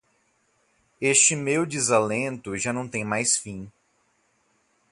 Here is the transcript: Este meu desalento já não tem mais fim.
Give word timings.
Este 0.99 1.35
meu 1.35 1.63
desalento 1.63 2.57
já 2.57 2.73
não 2.73 2.87
tem 2.87 3.05
mais 3.05 3.37
fim. 3.37 3.71